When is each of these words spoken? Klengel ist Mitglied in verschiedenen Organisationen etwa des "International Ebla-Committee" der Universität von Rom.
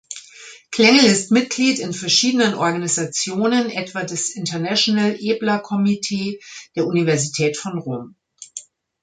Klengel 0.71 1.05
ist 1.05 1.29
Mitglied 1.29 1.77
in 1.77 1.93
verschiedenen 1.93 2.55
Organisationen 2.55 3.69
etwa 3.69 4.01
des 4.01 4.31
"International 4.33 5.15
Ebla-Committee" 5.19 6.39
der 6.75 6.87
Universität 6.87 7.55
von 7.55 7.77
Rom. 7.77 8.15